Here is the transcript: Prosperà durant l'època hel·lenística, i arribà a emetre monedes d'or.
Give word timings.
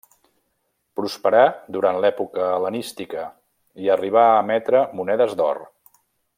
Prosperà 0.99 1.41
durant 1.75 1.99
l'època 2.05 2.47
hel·lenística, 2.55 3.27
i 3.85 3.93
arribà 3.99 4.27
a 4.33 4.43
emetre 4.47 4.83
monedes 5.03 5.41
d'or. 5.43 5.65